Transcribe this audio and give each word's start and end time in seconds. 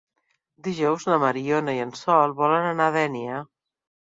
Dijous 0.67 1.05
na 1.09 1.17
Mariona 1.25 1.75
i 1.79 1.83
en 1.83 1.91
Sol 2.01 2.35
volen 2.43 2.69
anar 2.73 2.89
a 2.89 2.95
Dénia. 2.99 3.45